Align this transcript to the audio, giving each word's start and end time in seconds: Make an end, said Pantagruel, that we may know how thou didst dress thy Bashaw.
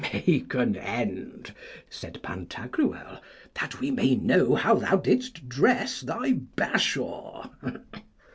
Make 0.13 0.55
an 0.55 0.75
end, 0.77 1.53
said 1.87 2.23
Pantagruel, 2.23 3.21
that 3.53 3.79
we 3.79 3.91
may 3.91 4.15
know 4.15 4.55
how 4.55 4.73
thou 4.73 4.97
didst 4.97 5.47
dress 5.47 6.01
thy 6.01 6.33
Bashaw. 6.55 7.51